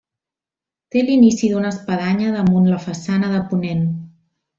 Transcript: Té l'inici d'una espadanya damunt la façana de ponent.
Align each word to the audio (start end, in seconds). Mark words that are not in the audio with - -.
Té 0.95 1.03
l'inici 1.09 1.49
d'una 1.51 1.71
espadanya 1.73 2.31
damunt 2.39 2.67
la 2.71 2.79
façana 2.87 3.31
de 3.35 3.43
ponent. 3.53 3.85